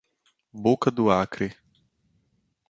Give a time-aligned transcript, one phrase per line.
[0.51, 1.55] Boca do Acre